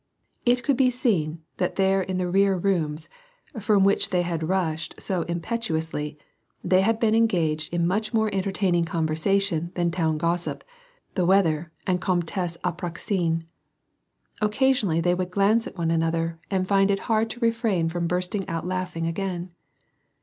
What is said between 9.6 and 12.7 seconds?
than town gossip, the weather and Comtesse